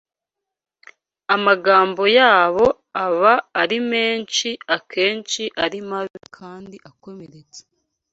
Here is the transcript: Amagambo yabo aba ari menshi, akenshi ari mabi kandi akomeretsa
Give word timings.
Amagambo 1.35 2.03
yabo 2.17 2.65
aba 3.05 3.33
ari 3.61 3.77
menshi, 3.91 4.49
akenshi 4.75 5.43
ari 5.63 5.79
mabi 5.89 6.19
kandi 6.37 6.75
akomeretsa 6.89 7.61